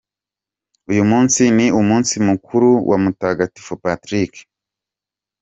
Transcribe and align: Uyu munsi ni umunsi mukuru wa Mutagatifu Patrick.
Uyu 0.91 1.03
munsi 1.11 1.41
ni 1.55 1.67
umunsi 1.79 2.13
mukuru 2.27 2.69
wa 2.89 2.97
Mutagatifu 3.03 3.71
Patrick. 3.83 4.33